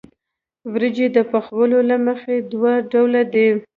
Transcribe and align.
وریجې 0.71 1.07
د 1.15 1.17
پخولو 1.31 1.79
له 1.89 1.97
مخې 2.05 2.35
دوه 2.51 2.73
ډوله 2.91 3.21
دي. 3.33 3.49